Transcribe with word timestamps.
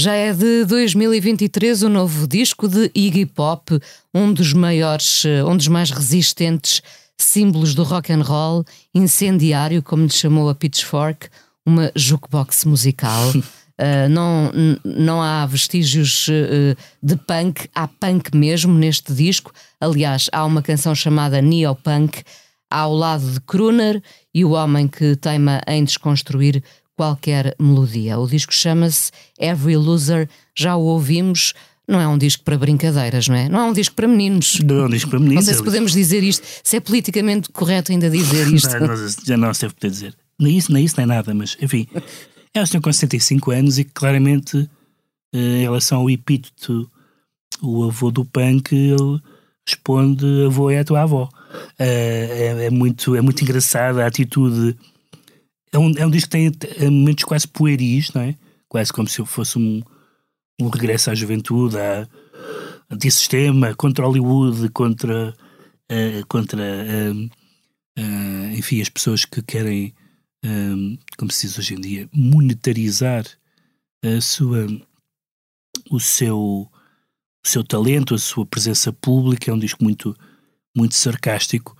Já 0.00 0.14
é 0.14 0.32
de 0.32 0.64
2023 0.64 1.82
o 1.82 1.90
novo 1.90 2.26
disco 2.26 2.66
de 2.66 2.90
Iggy 2.94 3.26
Pop, 3.26 3.78
um 4.14 4.32
dos 4.32 4.54
maiores, 4.54 5.26
eh, 5.26 5.44
um 5.44 5.54
dos 5.54 5.68
mais 5.68 5.90
resistentes 5.90 6.80
símbolos 7.18 7.74
do 7.74 7.82
rock 7.82 8.10
and 8.10 8.22
roll, 8.22 8.64
incendiário, 8.94 9.82
como 9.82 10.04
lhe 10.04 10.10
chamou 10.10 10.48
a 10.48 10.54
Pitchfork, 10.54 11.28
uma 11.66 11.92
jukebox 11.94 12.64
musical. 12.64 13.28
Uh, 13.28 14.08
não, 14.08 14.50
não 14.82 15.20
há 15.20 15.44
vestígios 15.44 16.28
uh, 16.28 16.74
de 17.02 17.16
punk, 17.16 17.68
há 17.74 17.86
punk 17.86 18.34
mesmo 18.34 18.72
neste 18.72 19.12
disco. 19.12 19.52
Aliás, 19.78 20.30
há 20.32 20.46
uma 20.46 20.62
canção 20.62 20.94
chamada 20.94 21.42
Neopunk, 21.42 22.22
ao 22.70 22.94
lado 22.94 23.30
de 23.32 23.40
Kruner 23.40 24.02
e 24.34 24.46
o 24.46 24.52
homem 24.52 24.88
que 24.88 25.14
teima 25.16 25.60
em 25.66 25.84
desconstruir 25.84 26.62
qualquer 27.00 27.56
melodia. 27.58 28.18
O 28.18 28.26
disco 28.26 28.52
chama-se 28.52 29.10
Every 29.38 29.74
Loser, 29.74 30.28
já 30.54 30.76
o 30.76 30.82
ouvimos. 30.82 31.54
Não 31.88 31.98
é 31.98 32.06
um 32.06 32.18
disco 32.18 32.44
para 32.44 32.58
brincadeiras, 32.58 33.26
não 33.26 33.34
é? 33.34 33.48
Não 33.48 33.58
é 33.58 33.64
um 33.64 33.72
disco 33.72 33.94
para 33.94 34.06
meninos. 34.06 34.60
Não 34.62 34.80
é 34.80 34.84
um 34.84 34.90
disco 34.90 35.08
para 35.08 35.18
meninos. 35.18 35.46
Não 35.46 35.50
sei 35.50 35.54
se 35.54 35.64
podemos 35.64 35.92
dizer 35.92 36.22
isto, 36.22 36.46
se 36.62 36.76
é 36.76 36.80
politicamente 36.80 37.48
correto 37.48 37.90
ainda 37.90 38.10
dizer 38.10 38.46
isto. 38.52 38.68
não, 38.78 39.08
já 39.24 39.36
não 39.38 39.54
se 39.54 39.62
deve 39.62 39.74
poder 39.74 39.90
dizer. 39.90 40.14
Nem 40.38 40.58
isso, 40.58 40.70
nem 40.70 40.84
isso, 40.84 40.94
nem 40.98 41.06
nada, 41.06 41.32
mas 41.32 41.56
enfim. 41.60 41.88
É 42.52 42.60
um 42.60 42.66
senhor 42.66 42.82
com 42.82 42.92
65 42.92 43.52
anos 43.52 43.78
e 43.78 43.84
que 43.84 43.92
claramente, 43.92 44.68
eh, 45.32 45.38
em 45.38 45.62
relação 45.62 46.00
ao 46.00 46.10
epíteto, 46.10 46.90
o 47.62 47.84
avô 47.84 48.10
do 48.10 48.24
punk, 48.24 48.74
ele 48.74 49.22
responde: 49.64 50.26
avô 50.46 50.68
é 50.68 50.80
a 50.80 50.84
tua 50.84 51.02
avó. 51.02 51.28
É, 51.78 52.64
é, 52.66 52.70
muito, 52.70 53.14
é 53.14 53.20
muito 53.20 53.40
engraçada 53.42 54.02
a 54.02 54.08
atitude 54.08 54.76
é 55.72 55.78
um, 55.78 55.92
é 55.96 56.06
um 56.06 56.10
disco 56.10 56.30
que 56.30 56.50
tem 56.50 56.90
momentos 56.90 57.24
quase 57.24 57.46
pueris, 57.46 58.12
não 58.12 58.22
é? 58.22 58.34
Quase 58.68 58.92
como 58.92 59.08
se 59.08 59.24
fosse 59.24 59.58
um, 59.58 59.82
um 60.60 60.68
regresso 60.68 61.10
à 61.10 61.14
juventude, 61.14 61.78
à 61.78 62.08
antissistema, 62.90 63.74
contra 63.74 64.04
Hollywood, 64.04 64.68
contra, 64.70 65.34
uh, 65.90 66.26
contra 66.28 66.62
uh, 66.62 67.30
uh, 67.98 68.56
enfim, 68.56 68.80
as 68.80 68.88
pessoas 68.88 69.24
que 69.24 69.42
querem, 69.42 69.94
como 71.16 71.30
se 71.30 71.46
diz 71.46 71.58
hoje 71.58 71.74
em 71.74 71.80
dia, 71.80 72.08
monetarizar 72.12 73.24
a 74.02 74.20
sua, 74.20 74.66
o, 75.90 76.00
seu, 76.00 76.38
o 76.38 77.48
seu 77.48 77.62
talento, 77.62 78.14
a 78.14 78.18
sua 78.18 78.46
presença 78.46 78.92
pública. 78.92 79.50
É 79.50 79.54
um 79.54 79.58
disco 79.58 79.84
muito, 79.84 80.16
muito 80.74 80.94
sarcástico 80.94 81.76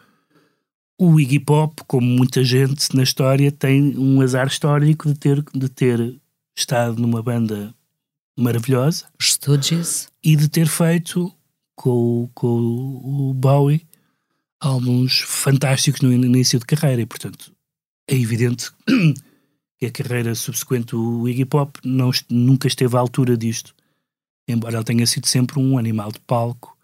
o 1.01 1.19
Iggy 1.19 1.41
Pop, 1.41 1.83
como 1.87 2.06
muita 2.06 2.45
gente 2.45 2.95
na 2.95 3.03
história, 3.03 3.51
tem 3.51 3.97
um 3.97 4.20
azar 4.20 4.47
histórico 4.47 5.09
de 5.09 5.19
ter, 5.19 5.43
de 5.55 5.67
ter 5.70 6.20
estado 6.55 7.01
numa 7.01 7.23
banda 7.23 7.75
maravilhosa. 8.39 9.06
Stooges. 9.19 10.09
E 10.23 10.37
de 10.37 10.47
ter 10.47 10.69
feito 10.69 11.34
com, 11.75 12.28
com 12.34 12.47
o 12.47 13.33
Bowie 13.33 13.89
álbuns 14.61 15.21
fantásticos 15.21 16.03
no 16.03 16.12
início 16.12 16.59
de 16.59 16.66
carreira. 16.66 17.00
E, 17.00 17.06
portanto, 17.06 17.50
é 18.06 18.15
evidente 18.15 18.71
que 19.81 19.87
a 19.87 19.91
carreira 19.91 20.34
subsequente 20.34 20.91
do 20.91 21.27
Iggy 21.27 21.47
Pop 21.47 21.81
não, 21.83 22.10
nunca 22.28 22.69
esteve 22.69 22.94
à 22.94 23.00
altura 23.00 23.39
disto. 23.39 23.75
Embora 24.47 24.77
ele 24.77 24.84
tenha 24.84 25.06
sido 25.06 25.27
sempre 25.27 25.59
um 25.59 25.78
animal 25.78 26.12
de 26.12 26.21
palco 26.21 26.77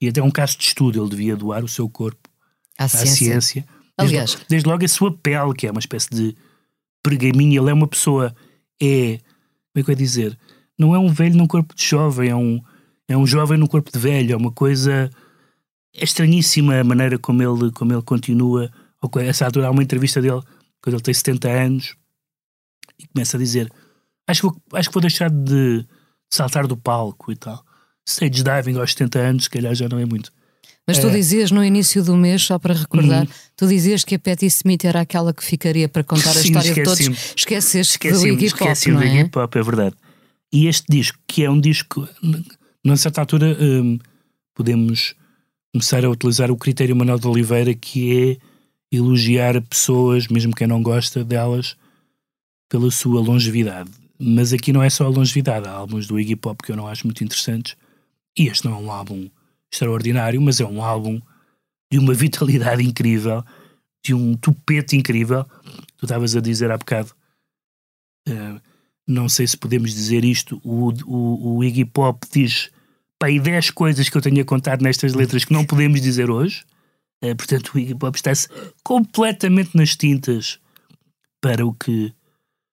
e 0.00 0.08
até 0.08 0.22
um 0.22 0.30
caso 0.30 0.56
de 0.56 0.64
estudo. 0.64 0.98
Ele 0.98 1.10
devia 1.10 1.36
doar 1.36 1.62
o 1.62 1.68
seu 1.68 1.86
corpo 1.90 2.29
à, 2.84 2.88
ciência. 2.88 3.14
ciência. 3.16 3.66
Desde, 3.98 4.16
Aliás, 4.16 4.38
desde 4.48 4.68
logo 4.68 4.84
a 4.84 4.88
sua 4.88 5.16
pele, 5.16 5.54
que 5.54 5.66
é 5.66 5.70
uma 5.70 5.80
espécie 5.80 6.08
de 6.10 6.36
pergaminho, 7.02 7.62
ele 7.62 7.70
é 7.70 7.74
uma 7.74 7.86
pessoa, 7.86 8.34
é, 8.82 9.18
como 9.72 9.76
é 9.76 9.82
que 9.82 9.90
eu 9.90 9.92
ia 9.92 9.96
dizer? 9.96 10.38
Não 10.78 10.94
é 10.94 10.98
um 10.98 11.08
velho 11.08 11.36
num 11.36 11.46
corpo 11.46 11.74
de 11.74 11.84
jovem, 11.84 12.30
é 12.30 12.36
um, 12.36 12.60
é 13.06 13.16
um 13.16 13.26
jovem 13.26 13.58
num 13.58 13.66
corpo 13.66 13.90
de 13.92 13.98
velho, 13.98 14.32
é 14.32 14.36
uma 14.36 14.50
coisa 14.50 15.10
é 15.94 16.04
estranhíssima 16.04 16.78
a 16.78 16.84
maneira 16.84 17.18
como 17.18 17.42
ele, 17.42 17.70
como 17.72 17.92
ele 17.92 18.02
continua. 18.02 18.70
Ou, 19.02 19.10
essa 19.20 19.44
altura 19.44 19.68
há 19.68 19.70
uma 19.70 19.82
entrevista 19.82 20.20
dele 20.20 20.40
quando 20.80 20.94
ele 20.94 21.02
tem 21.02 21.14
70 21.14 21.48
anos 21.48 21.96
e 22.98 23.06
começa 23.08 23.36
a 23.36 23.40
dizer: 23.40 23.70
Acho 24.26 24.42
que 24.42 24.48
vou, 24.48 24.78
acho 24.78 24.88
que 24.88 24.94
vou 24.94 25.00
deixar 25.00 25.30
de 25.30 25.84
saltar 26.28 26.66
do 26.66 26.76
palco 26.76 27.32
e 27.32 27.36
tal. 27.36 27.64
Stage 28.06 28.42
diving 28.42 28.78
aos 28.78 28.92
70 28.92 29.18
anos, 29.18 29.44
se 29.44 29.50
calhar 29.50 29.74
já 29.74 29.88
não 29.88 29.98
é 29.98 30.06
muito. 30.06 30.32
Mas 30.86 30.98
tu 30.98 31.06
é. 31.06 31.10
dizias 31.10 31.50
no 31.50 31.64
início 31.64 32.02
do 32.02 32.16
mês, 32.16 32.42
só 32.42 32.58
para 32.58 32.74
recordar, 32.74 33.22
uhum. 33.22 33.32
tu 33.56 33.66
dizias 33.68 34.02
que 34.02 34.16
a 34.16 34.18
Patti 34.18 34.46
Smith 34.46 34.84
era 34.84 35.00
aquela 35.00 35.32
que 35.32 35.44
ficaria 35.44 35.88
para 35.88 36.02
contar 36.02 36.36
a 36.36 36.40
história 36.40 36.74
de 36.74 36.82
todos. 36.82 37.34
Esqueceste 37.36 37.98
do 37.98 38.26
Iggy 38.26 38.50
Pop, 38.50 38.64
esqueci 38.64 38.92
do 38.92 39.04
Iggy 39.04 39.28
Pop, 39.28 39.58
é 39.58 39.62
verdade. 39.62 39.94
E 40.52 40.66
este 40.66 40.86
disco, 40.90 41.18
que 41.28 41.44
é 41.44 41.50
um 41.50 41.60
disco, 41.60 42.08
numa 42.84 42.96
certa 42.96 43.20
altura, 43.20 43.56
um, 43.60 43.98
podemos 44.54 45.14
começar 45.72 46.04
a 46.04 46.10
utilizar 46.10 46.50
o 46.50 46.56
critério 46.56 46.96
Manuel 46.96 47.18
de 47.18 47.28
Oliveira, 47.28 47.72
que 47.72 48.40
é 48.90 48.96
elogiar 48.96 49.62
pessoas, 49.62 50.26
mesmo 50.26 50.54
quem 50.54 50.66
não 50.66 50.82
gosta 50.82 51.24
delas, 51.24 51.76
pela 52.68 52.90
sua 52.90 53.20
longevidade. 53.20 53.90
Mas 54.18 54.52
aqui 54.52 54.72
não 54.72 54.82
é 54.82 54.90
só 54.90 55.06
a 55.06 55.08
longevidade, 55.08 55.68
há 55.68 55.70
álbuns 55.70 56.08
do 56.08 56.18
Iggy 56.18 56.34
Pop 56.34 56.60
que 56.62 56.72
eu 56.72 56.76
não 56.76 56.88
acho 56.88 57.06
muito 57.06 57.22
interessantes, 57.22 57.76
e 58.36 58.48
este 58.48 58.64
não 58.64 58.74
é 58.74 58.76
um 58.76 58.90
álbum 58.90 59.28
extraordinário, 59.72 60.40
mas 60.40 60.60
é 60.60 60.64
um 60.64 60.82
álbum 60.82 61.20
de 61.90 61.98
uma 61.98 62.14
vitalidade 62.14 62.82
incrível, 62.82 63.44
de 64.04 64.14
um 64.14 64.34
tupete 64.36 64.96
incrível. 64.96 65.44
Tu 65.96 66.04
estavas 66.04 66.34
a 66.36 66.40
dizer 66.40 66.70
há 66.70 66.78
bocado, 66.78 67.12
uh, 68.28 68.60
não 69.06 69.28
sei 69.28 69.46
se 69.46 69.56
podemos 69.56 69.92
dizer 69.92 70.24
isto, 70.24 70.60
o, 70.64 70.90
o, 71.04 71.56
o 71.56 71.64
Iggy 71.64 71.84
Pop 71.84 72.26
diz 72.32 72.70
para 73.18 73.38
10 73.38 73.70
coisas 73.70 74.08
que 74.08 74.16
eu 74.16 74.22
tenho 74.22 74.40
a 74.40 74.44
contar 74.44 74.80
nestas 74.80 75.12
letras 75.14 75.44
que 75.44 75.52
não 75.52 75.64
podemos 75.64 76.00
dizer 76.00 76.30
hoje. 76.30 76.64
Uh, 77.22 77.36
portanto, 77.36 77.72
o 77.74 77.78
Iggy 77.78 77.94
Pop 77.94 78.16
está-se 78.16 78.48
completamente 78.82 79.76
nas 79.76 79.94
tintas 79.96 80.58
para 81.40 81.66
o 81.66 81.74
que 81.74 82.12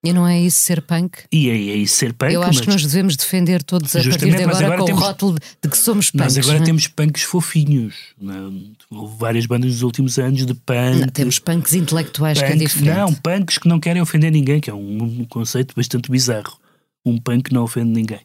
e 0.10 0.14
não 0.14 0.28
é 0.28 0.40
isso 0.40 0.60
ser 0.60 0.82
punk? 0.82 1.20
E 1.32 1.50
é, 1.50 1.54
é 1.54 1.76
isso 1.76 1.96
ser 1.96 2.14
punk. 2.14 2.34
Eu 2.34 2.42
acho 2.44 2.62
que 2.62 2.68
nós 2.68 2.82
devemos 2.82 3.16
defender 3.16 3.62
todos 3.64 3.96
a 3.96 4.02
partir 4.02 4.18
de 4.18 4.44
agora, 4.44 4.66
agora 4.66 4.78
com 4.80 4.86
temos, 4.86 5.02
o 5.02 5.06
rótulo 5.06 5.38
de 5.62 5.70
que 5.70 5.78
somos 5.78 6.12
punks. 6.12 6.36
Nós 6.36 6.46
agora 6.46 6.64
é? 6.64 6.66
temos 6.66 6.88
punks 6.88 7.24
fofinhos. 7.24 7.96
Não? 8.20 8.48
É? 8.92 8.96
Houve 8.96 9.18
várias 9.18 9.46
bandas 9.46 9.72
nos 9.72 9.82
últimos 9.82 10.18
anos 10.18 10.46
de 10.46 10.54
punk. 10.54 11.00
Não, 11.02 11.08
temos 11.10 11.40
punks 11.40 11.74
intelectuais 11.74 12.40
punk, 12.40 12.48
que 12.48 12.54
é 12.54 12.56
diferente. 12.56 12.98
Não, 12.98 13.14
punks 13.14 13.58
que 13.58 13.68
não 13.68 13.80
querem 13.80 14.02
ofender 14.02 14.32
ninguém, 14.32 14.60
que 14.60 14.70
é 14.70 14.74
um, 14.74 15.04
um 15.04 15.26
conceito 15.26 15.76
bastante 15.76 16.10
bizarro. 16.10 16.58
Um 17.06 17.18
punk 17.18 17.54
não 17.54 17.64
ofende 17.64 17.92
ninguém. 17.92 18.22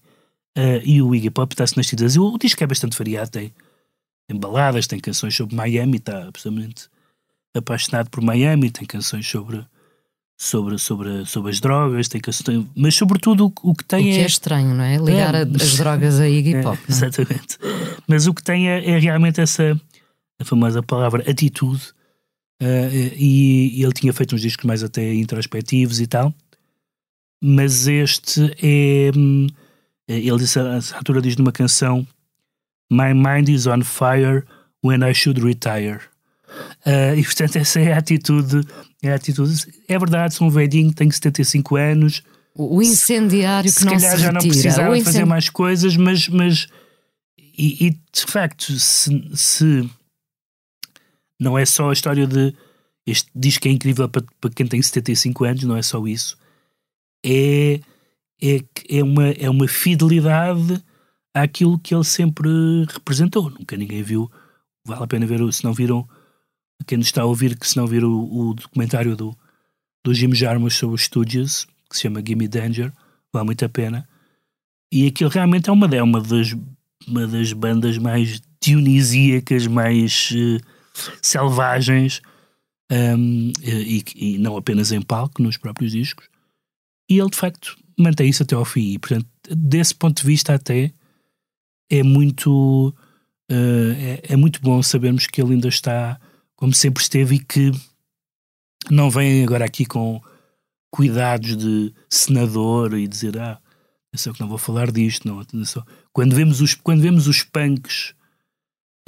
Uh, 0.57 0.81
e 0.85 1.01
o 1.03 1.15
Iggy 1.15 1.31
Pop 1.31 1.53
está-se 1.53 1.77
nas 1.77 1.87
tidas. 1.87 2.17
O, 2.17 2.35
o 2.35 2.39
disco 2.39 2.63
é 2.63 2.67
bastante 2.67 2.97
variado, 2.97 3.31
tem, 3.31 3.53
tem 4.29 4.39
baladas, 4.39 4.87
tem 4.87 5.01
canções 5.01 5.35
sobre 5.35 5.57
Miami, 5.57 5.97
está 5.97 6.29
absolutamente 6.29 6.89
apaixonado 7.55 8.11
por 8.11 8.23
Miami, 8.23 8.71
tem 8.71 8.87
canções 8.87 9.27
sobre 9.27 9.65
sobre, 10.43 10.77
sobre, 10.77 11.25
sobre 11.25 11.53
as 11.53 11.61
drogas, 11.61 12.09
tem 12.09 12.21
questões, 12.21 12.67
mas 12.75 12.97
sobretudo 12.97 13.47
o, 13.47 13.71
o 13.71 13.75
que 13.77 13.85
tem 13.85 14.01
o 14.01 14.13
que 14.13 14.19
é, 14.19 14.23
é 14.23 14.27
estranho, 14.27 14.75
não 14.75 14.83
é? 14.83 14.97
Ligar 14.97 15.37
é, 15.37 15.43
as 15.43 15.77
drogas 15.77 16.19
a 16.19 16.29
Iggy 16.29 16.57
é, 16.59 16.63
Pop. 16.63 16.77
É, 16.77 16.91
exatamente. 16.91 17.59
Mas 18.09 18.27
o 18.27 18.35
que 18.35 18.43
tem 18.43 18.69
é, 18.69 18.91
é, 18.91 18.99
realmente 18.99 19.41
essa 19.41 19.81
a 20.41 20.45
famosa 20.45 20.83
palavra 20.83 21.23
atitude. 21.31 21.81
Uh, 22.61 22.91
e, 23.17 23.79
e, 23.79 23.85
ele 23.85 23.93
tinha 23.93 24.13
feito 24.13 24.35
uns 24.35 24.41
discos 24.41 24.65
mais 24.65 24.83
até 24.83 25.15
introspectivos 25.15 26.01
e 26.01 26.09
tal, 26.09 26.35
mas 27.41 27.87
este 27.87 28.41
é. 28.61 29.11
Hum, 29.17 29.47
ele 30.09 30.39
disse, 30.39 30.59
a 30.59 30.81
altura 30.97 31.23
diz 31.23 31.37
numa 31.37 31.53
canção: 31.53 32.07
My 32.91 33.15
mind 33.15 33.49
is 33.49 33.67
on 33.67 33.83
fire 33.83 34.45
when 34.85 35.09
I 35.09 35.15
should 35.15 35.41
retire. 35.41 36.01
Uh, 36.87 37.19
e 37.19 37.25
portanto, 37.25 37.57
essa 37.57 37.81
é 37.81 37.93
a 37.93 37.99
atitude. 37.99 38.61
É, 39.03 39.13
a 39.13 39.17
atitude. 39.17 39.55
é 39.89 39.99
verdade, 39.99 40.35
sou 40.35 40.47
um 40.47 40.51
velhinho, 40.51 40.93
tenho 40.93 41.13
75 41.13 41.77
anos. 41.77 42.23
O 42.55 42.83
incendiário 42.83 43.71
se 43.71 43.79
que 43.79 43.85
não 43.87 43.99
se 43.99 44.05
calhar 44.05 44.19
já 44.19 44.33
não 44.33 44.41
precisava 44.41 44.97
incend... 44.97 45.05
fazer 45.05 45.25
mais 45.25 45.49
coisas, 45.49 45.97
mas. 45.97 46.29
mas 46.29 46.69
e, 47.57 47.87
e 47.87 47.91
de 47.91 48.27
facto, 48.27 48.73
se, 48.79 49.31
se 49.35 49.89
não 51.41 51.59
é 51.59 51.65
só 51.65 51.91
a 51.91 51.93
história 51.93 52.27
de. 52.27 52.55
Este 53.05 53.29
disco 53.35 53.67
é 53.67 53.71
incrível 53.71 54.09
para, 54.09 54.25
para 54.41 54.51
quem 54.51 54.67
tem 54.67 54.81
75 54.81 55.45
anos, 55.45 55.65
não 55.65 55.77
é 55.77 55.83
só 55.83 56.07
isso. 56.07 56.37
É, 57.25 57.81
é, 58.41 58.61
que 58.75 58.99
é, 58.99 59.03
uma, 59.03 59.29
é 59.31 59.51
uma 59.51 59.67
fidelidade 59.67 60.83
àquilo 61.35 61.79
que 61.79 61.95
ele 61.95 62.05
sempre 62.05 62.49
representou. 62.89 63.51
Nunca 63.51 63.77
ninguém 63.77 64.03
viu. 64.03 64.31
Vale 64.85 65.05
a 65.05 65.07
pena 65.07 65.27
ver, 65.27 65.53
se 65.53 65.65
não 65.65 65.73
viram, 65.73 66.09
quem 66.85 66.99
nos 66.99 67.09
está 67.09 67.23
a 67.23 67.27
ouvir, 67.27 67.59
que 67.59 67.69
se 67.69 67.77
não 67.77 67.87
viram 67.87 68.11
o, 68.11 68.51
o 68.51 68.55
documentário 68.55 69.17
do, 69.17 69.37
do 70.05 70.15
Jim 70.15 70.35
Jarmusch 70.35 70.77
sobre 70.77 70.97
os 70.97 71.03
Studios, 71.03 71.67
que 71.89 71.97
se 71.97 72.03
chama 72.03 72.23
Gimme 72.27 72.49
Danger, 72.49 72.93
vale 73.33 73.47
muito 73.47 73.65
a 73.65 73.69
pena. 73.69 74.09
E 74.93 75.07
aquilo 75.07 75.31
realmente 75.31 75.71
é 75.71 75.73
uma, 75.73 75.87
é 75.95 76.03
uma, 76.03 76.21
das, 76.21 76.55
uma 77.07 77.27
das 77.27 77.53
bandas 77.53 77.97
mais 77.99 78.41
dionisíacas, 78.63 79.67
mais 79.67 80.31
uh, 80.33 80.61
selvagens, 81.21 82.21
um, 82.91 83.53
e, 83.63 84.05
e, 84.15 84.39
não 84.39 84.57
apenas 84.57 84.93
em 84.93 85.01
palco, 85.01 85.43
nos 85.43 85.57
próprios 85.57 85.93
discos. 85.93 86.29
E 87.09 87.19
ele, 87.19 87.31
de 87.31 87.37
facto, 87.37 87.77
mantém 87.99 88.29
isso 88.29 88.43
até 88.43 88.55
ao 88.55 88.65
fim. 88.65 88.93
E, 88.93 88.99
portanto, 88.99 89.27
desse 89.51 89.95
ponto 89.95 90.21
de 90.21 90.27
vista, 90.27 90.55
até 90.55 90.93
é 91.91 92.03
muito, 92.03 92.95
uh, 93.51 93.93
é, 93.97 94.21
é, 94.35 94.37
muito 94.37 94.61
bom 94.61 94.83
sabermos 94.83 95.27
que 95.27 95.41
ele 95.41 95.55
ainda 95.55 95.69
está 95.69 96.21
como 96.63 96.73
sempre 96.73 97.03
esteve 97.03 97.35
e 97.35 97.39
que 97.41 97.73
não 98.89 99.11
vem 99.11 99.43
agora 99.43 99.65
aqui 99.65 99.85
com 99.85 100.23
cuidados 100.93 101.57
de 101.57 101.93
senador 102.09 102.97
e 102.97 103.09
dizer 103.09 103.37
ah, 103.37 103.61
eu 104.13 104.17
sei 104.17 104.33
que 104.33 104.41
não 104.41 104.49
vou 104.49 104.59
falar 104.59 104.93
disto, 104.93 105.27
não, 105.27 105.41
atenção. 105.41 105.85
Quando 106.13 106.37
vemos 106.37 106.61
os, 106.61 106.73
quando 106.77 107.01
vemos 107.01 107.27
os 107.27 107.43
punks 107.43 108.15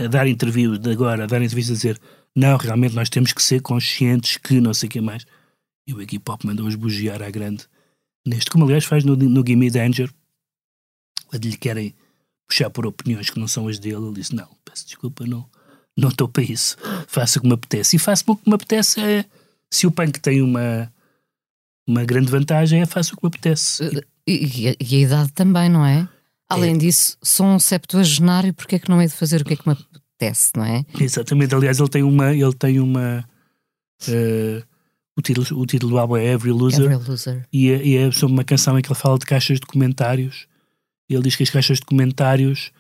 a 0.01 0.09
dar 0.09 0.27
entrevistas 0.27 0.85
agora, 0.85 1.23
a 1.23 1.27
dar 1.29 1.41
entrevistas 1.41 1.77
a 1.77 1.79
dizer 1.79 2.01
não, 2.35 2.57
realmente 2.57 2.97
nós 2.97 3.09
temos 3.09 3.33
que 3.33 3.41
ser 3.41 3.63
conscientes 3.63 4.37
que 4.37 4.61
não 4.61 4.75
sei 4.75 4.89
o 4.89 4.91
que 4.91 5.01
mais. 5.01 5.25
E 5.87 5.95
o 5.95 6.03
Iggy 6.03 6.19
Pop 6.19 6.45
mandou-os 6.45 6.75
bugiar 6.75 7.23
à 7.23 7.31
grande 7.31 7.69
neste, 8.27 8.51
como 8.51 8.65
aliás 8.65 8.85
faz 8.85 9.05
no, 9.05 9.15
no 9.15 9.47
Gimme 9.47 9.71
Danger, 9.71 10.13
quando 11.29 11.45
lhe 11.45 11.57
querem 11.57 11.95
puxar 12.49 12.69
por 12.69 12.85
opiniões 12.85 13.31
que 13.31 13.39
não 13.39 13.47
são 13.47 13.69
as 13.69 13.79
dele, 13.79 14.05
ele 14.05 14.15
disse, 14.15 14.35
não, 14.35 14.49
peço 14.65 14.87
desculpa, 14.87 15.25
não 15.25 15.49
não 15.97 16.09
estou 16.09 16.29
para 16.29 16.43
isso, 16.43 16.77
faço 17.07 17.39
o 17.39 17.43
que 17.43 17.49
me 17.49 17.55
apetece. 17.55 17.97
E 17.97 17.99
faço 17.99 18.25
o 18.27 18.37
que 18.37 18.49
me 18.49 18.55
apetece 18.55 19.01
é, 19.01 19.25
se 19.71 19.87
o 19.87 19.91
punk 19.91 20.21
tem 20.21 20.43
uma, 20.43 20.93
uma 21.87 22.05
grande 22.05 22.31
vantagem, 22.31 22.81
é 22.81 22.87
faço 22.87 23.15
o 23.15 23.17
que 23.17 23.25
me 23.25 23.29
apetece. 23.29 24.05
E, 24.27 24.69
e, 24.69 24.77
e 24.81 24.97
a 24.97 25.01
idade 25.01 25.33
também, 25.33 25.69
não 25.69 25.85
é? 25.85 26.09
Além 26.49 26.75
é. 26.75 26.79
disso, 26.79 27.17
sou 27.23 27.47
um 27.47 27.59
septuagenário, 27.59 28.53
porque 28.55 28.77
é 28.77 28.79
que 28.79 28.89
não 28.89 29.01
é 29.01 29.07
de 29.07 29.13
fazer 29.13 29.43
o 29.43 29.45
que 29.45 29.55
é 29.55 29.57
que 29.57 29.69
me 29.69 29.75
apetece, 29.75 30.53
não 30.57 30.65
é? 30.65 30.85
Exatamente, 30.99 31.55
aliás, 31.55 31.79
ele 31.79 31.89
tem 31.89 32.03
uma. 32.03 32.35
Ele 32.35 32.55
tem 32.55 32.81
uma 32.81 33.25
uh, 34.09 34.65
o, 35.17 35.23
título, 35.23 35.61
o 35.61 35.67
título 35.67 35.93
do 35.93 35.99
álbum 35.99 36.17
é 36.17 36.27
Every 36.27 36.53
Loser, 36.53 36.91
Every 36.91 37.09
Loser. 37.09 37.49
E, 37.53 37.71
é, 37.71 37.85
e 37.85 37.97
é 37.97 38.11
sobre 38.11 38.35
uma 38.35 38.45
canção 38.45 38.79
em 38.79 38.83
que 38.83 38.89
ele 38.89 38.99
fala 38.99 39.19
de 39.19 39.27
caixas 39.27 39.61
de 39.61 39.67
comentários. 39.67 40.47
Ele 41.09 41.23
diz 41.23 41.37
que 41.37 41.43
as 41.43 41.51
caixas 41.51 41.79
de 41.79 41.87
comentários 41.87 42.73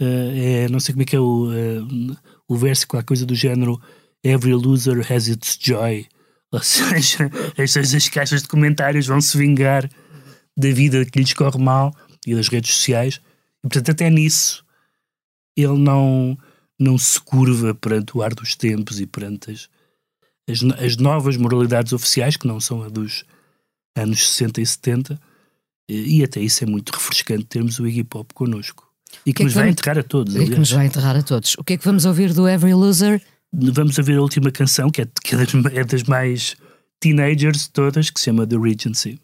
uh, 0.00 0.32
é, 0.34 0.68
não 0.68 0.80
sei 0.80 0.94
como 0.94 1.02
é 1.02 1.06
que 1.06 1.16
é 1.16 1.20
o, 1.20 1.48
uh, 1.48 2.16
o 2.48 2.56
verso, 2.56 2.86
qualquer 2.86 3.06
coisa 3.06 3.26
do 3.26 3.34
género 3.34 3.80
Every 4.24 4.54
loser 4.54 5.00
has 5.12 5.28
its 5.28 5.56
joy. 5.60 6.06
Ou 6.50 6.60
seja, 6.60 7.30
estas 7.56 7.94
as 7.94 8.08
caixas 8.08 8.42
de 8.42 8.48
comentários 8.48 9.06
vão 9.06 9.20
se 9.20 9.36
vingar 9.36 9.88
da 10.56 10.70
vida 10.70 11.04
que 11.04 11.18
lhes 11.18 11.32
corre 11.32 11.62
mal 11.62 11.94
e 12.26 12.34
das 12.34 12.48
redes 12.48 12.74
sociais. 12.74 13.20
E 13.64 13.68
portanto, 13.68 13.90
até 13.90 14.10
nisso, 14.10 14.64
ele 15.56 15.78
não, 15.78 16.36
não 16.78 16.98
se 16.98 17.20
curva 17.20 17.74
perante 17.74 18.16
o 18.16 18.22
ar 18.22 18.34
dos 18.34 18.56
tempos 18.56 19.00
e 19.00 19.06
perante 19.06 19.50
as, 19.50 19.68
as, 20.48 20.62
as 20.80 20.96
novas 20.96 21.36
moralidades 21.36 21.92
oficiais, 21.92 22.36
que 22.36 22.46
não 22.46 22.60
são 22.60 22.82
a 22.82 22.88
dos 22.88 23.24
anos 23.96 24.28
60 24.28 24.60
e 24.60 24.66
70. 24.66 25.20
E, 25.88 26.18
e 26.18 26.24
até 26.24 26.40
isso 26.40 26.64
é 26.64 26.66
muito 26.66 26.90
refrescante 26.90 27.44
termos 27.44 27.78
o 27.78 27.86
Iggy 27.86 28.04
Pop 28.04 28.32
connosco. 28.34 28.85
E 29.24 29.32
que, 29.32 29.38
que, 29.38 29.42
é 29.42 29.44
nos 29.46 29.54
vai 29.54 29.68
enterrar 29.68 29.98
a 29.98 30.02
todos. 30.02 30.36
E 30.36 30.44
que 30.46 30.58
nos 30.58 30.70
vai 30.70 30.86
enterrar 30.86 31.16
a 31.16 31.22
todos. 31.22 31.54
O 31.58 31.64
que 31.64 31.74
é 31.74 31.76
que 31.76 31.84
vamos 31.84 32.04
ouvir 32.04 32.32
do 32.32 32.48
Every 32.48 32.74
Loser? 32.74 33.20
Vamos 33.52 33.96
ouvir 33.96 34.16
a 34.16 34.20
última 34.20 34.50
canção, 34.50 34.90
que 34.90 35.02
é, 35.02 35.08
que 35.22 35.34
é, 35.34 35.38
das, 35.38 35.54
é 35.72 35.84
das 35.84 36.02
mais 36.04 36.56
teenagers 37.00 37.64
de 37.64 37.70
todas, 37.70 38.10
que 38.10 38.18
se 38.18 38.26
chama 38.26 38.46
The 38.46 38.56
Regency. 38.56 39.20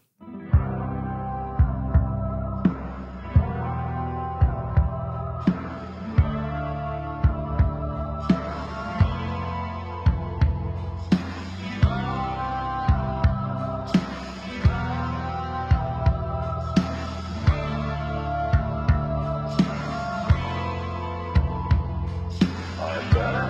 America. 23.10 23.41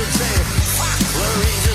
to 0.00 0.18
tame. 0.18 0.44
Fuck 0.78 1.14
Lorraine. 1.14 1.69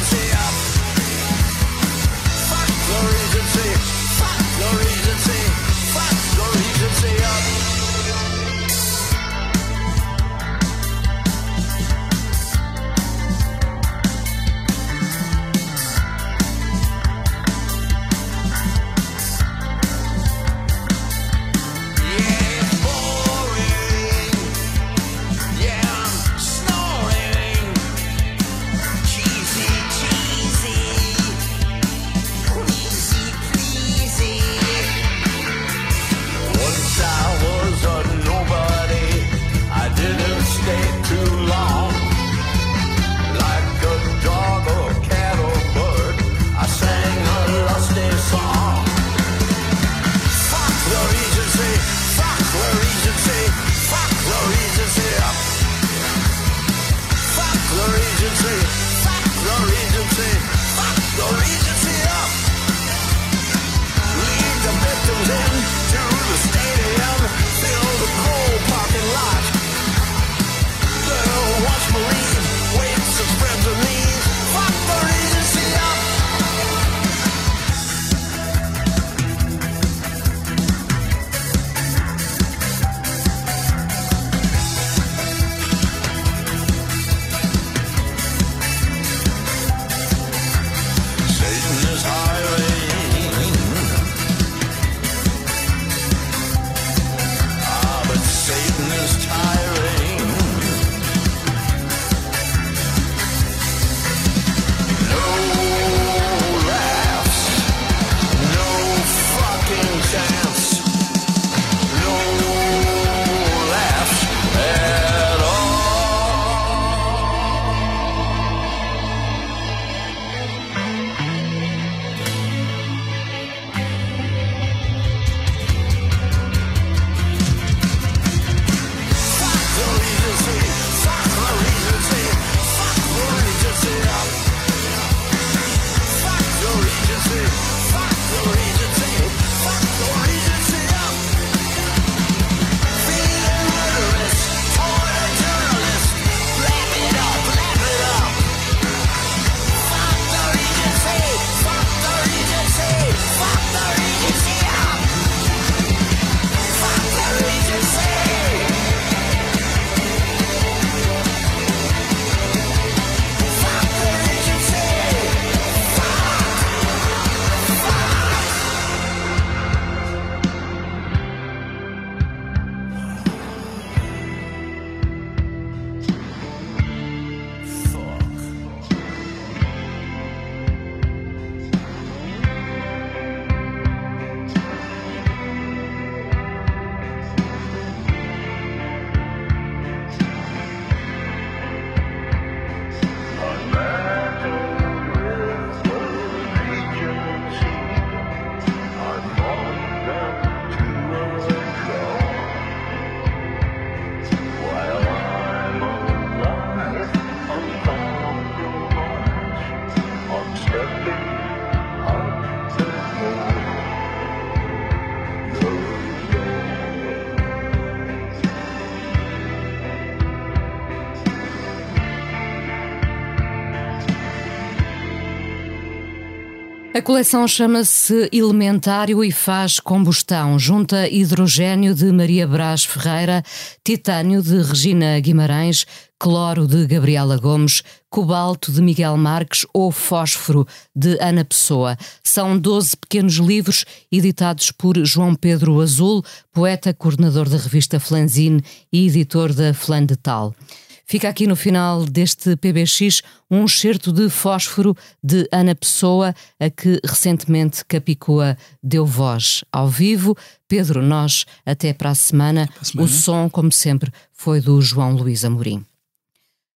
A 226.95 227.01
coleção 227.01 227.45
chama-se 227.45 228.29
Elementário 228.31 229.21
e 229.21 229.29
faz 229.29 229.81
combustão. 229.81 230.57
Junta 230.57 231.09
hidrogênio 231.09 231.93
de 231.93 232.09
Maria 232.09 232.47
Brás 232.47 232.85
Ferreira, 232.85 233.43
titânio 233.83 234.41
de 234.41 234.61
Regina 234.61 235.19
Guimarães, 235.19 235.85
cloro 236.17 236.65
de 236.65 236.87
Gabriela 236.87 237.35
Gomes, 237.35 237.83
cobalto 238.09 238.71
de 238.71 238.81
Miguel 238.81 239.17
Marques 239.17 239.65
ou 239.73 239.91
fósforo 239.91 240.65
de 240.95 241.17
Ana 241.19 241.43
Pessoa. 241.43 241.97
São 242.23 242.57
12 242.57 242.95
pequenos 242.95 243.33
livros 243.33 243.83
editados 244.09 244.71
por 244.71 244.95
João 245.03 245.35
Pedro 245.35 245.81
Azul, 245.81 246.23
poeta, 246.53 246.93
coordenador 246.93 247.49
da 247.49 247.57
revista 247.57 247.99
Flanzine 247.99 248.63
e 248.89 249.05
editor 249.05 249.51
da 249.51 249.73
Flan 249.73 250.05
de 250.05 250.15
Tal. 250.15 250.55
Fica 251.05 251.29
aqui 251.29 251.45
no 251.45 251.55
final 251.55 252.03
deste 252.03 252.55
PBX 252.55 253.21
um 253.49 253.65
excerto 253.65 254.11
de 254.11 254.27
fósforo 254.27 254.97
de 255.23 255.47
Ana 255.51 255.75
Pessoa, 255.75 256.33
a 256.59 256.69
que 256.69 256.99
recentemente 257.03 257.85
Capicua 257.85 258.57
deu 258.81 259.05
voz 259.05 259.63
ao 259.71 259.87
vivo. 259.87 260.35
Pedro, 260.67 261.03
nós 261.03 261.45
até 261.63 261.93
para 261.93 262.09
a 262.09 262.15
semana. 262.15 262.67
Para 262.67 262.81
a 262.81 262.85
semana. 262.85 263.05
O 263.05 263.11
som, 263.11 263.49
como 263.49 263.71
sempre, 263.71 264.11
foi 264.33 264.59
do 264.59 264.81
João 264.81 265.15
Luís 265.15 265.45
Amorim. 265.45 265.85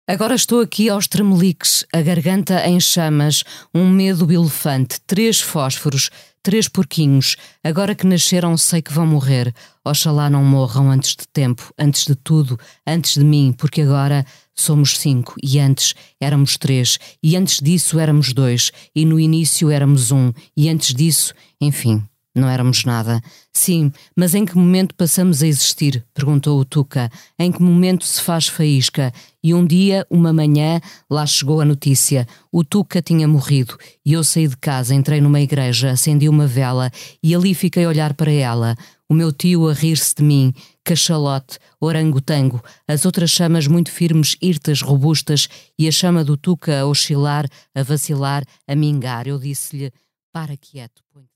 Agora 0.09 0.33
estou 0.33 0.59
aqui 0.59 0.89
aos 0.89 1.07
tremeliques, 1.07 1.85
a 1.93 2.01
garganta 2.01 2.67
em 2.67 2.79
chamas, 2.79 3.43
um 3.71 3.87
medo 3.87 4.31
elefante, 4.33 4.99
três 5.05 5.39
fósforos, 5.39 6.09
três 6.41 6.67
porquinhos. 6.67 7.35
Agora 7.63 7.93
que 7.93 8.07
nasceram, 8.07 8.57
sei 8.57 8.81
que 8.81 8.91
vão 8.91 9.05
morrer. 9.05 9.53
Oxalá 9.85 10.27
não 10.27 10.43
morram 10.43 10.89
antes 10.89 11.11
de 11.11 11.27
tempo, 11.27 11.71
antes 11.77 12.05
de 12.05 12.15
tudo, 12.15 12.59
antes 12.87 13.13
de 13.19 13.23
mim, 13.23 13.53
porque 13.55 13.81
agora 13.81 14.25
somos 14.55 14.97
cinco 14.97 15.35
e 15.43 15.59
antes 15.59 15.93
éramos 16.19 16.57
três, 16.57 16.97
e 17.21 17.37
antes 17.37 17.59
disso 17.59 17.99
éramos 17.99 18.33
dois, 18.33 18.71
e 18.95 19.05
no 19.05 19.19
início 19.19 19.69
éramos 19.69 20.11
um, 20.11 20.33
e 20.57 20.69
antes 20.69 20.91
disso, 20.91 21.35
enfim. 21.61 22.03
Não 22.39 22.49
éramos 22.49 22.85
nada. 22.85 23.21
Sim, 23.51 23.91
mas 24.15 24.33
em 24.33 24.45
que 24.45 24.55
momento 24.55 24.95
passamos 24.95 25.43
a 25.43 25.47
existir? 25.47 26.05
perguntou 26.13 26.57
o 26.57 26.63
Tuca. 26.63 27.11
Em 27.37 27.51
que 27.51 27.61
momento 27.61 28.05
se 28.05 28.21
faz 28.21 28.47
faísca? 28.47 29.11
E 29.43 29.53
um 29.53 29.65
dia, 29.65 30.07
uma 30.09 30.31
manhã, 30.31 30.79
lá 31.09 31.25
chegou 31.25 31.59
a 31.59 31.65
notícia. 31.65 32.25
O 32.49 32.63
Tuca 32.63 33.01
tinha 33.01 33.27
morrido. 33.27 33.77
E 34.05 34.13
eu 34.13 34.23
saí 34.23 34.47
de 34.47 34.55
casa, 34.55 34.95
entrei 34.95 35.19
numa 35.19 35.41
igreja, 35.41 35.91
acendi 35.91 36.29
uma 36.29 36.47
vela 36.47 36.89
e 37.21 37.35
ali 37.35 37.53
fiquei 37.53 37.83
a 37.83 37.89
olhar 37.89 38.13
para 38.13 38.31
ela. 38.31 38.75
O 39.09 39.13
meu 39.13 39.33
tio 39.33 39.67
a 39.67 39.73
rir-se 39.73 40.15
de 40.15 40.23
mim, 40.23 40.53
cachalote, 40.85 41.57
orangotango, 41.81 42.63
as 42.87 43.05
outras 43.05 43.31
chamas 43.31 43.67
muito 43.67 43.91
firmes, 43.91 44.37
hirtas, 44.41 44.81
robustas, 44.81 45.49
e 45.77 45.87
a 45.87 45.91
chama 45.91 46.23
do 46.23 46.37
Tuca 46.37 46.79
a 46.79 46.85
oscilar, 46.85 47.45
a 47.75 47.83
vacilar, 47.83 48.43
a 48.67 48.75
mingar. 48.75 49.27
Eu 49.27 49.39
disse-lhe: 49.39 49.91
Para 50.31 50.55
quieto, 50.55 51.01
põe 51.11 51.28